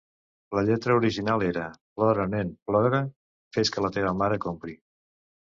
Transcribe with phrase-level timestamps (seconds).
[0.59, 1.67] La lletra original era:
[1.99, 3.03] "Plora nen, plora,
[3.59, 4.79] fes que la teva mare compri".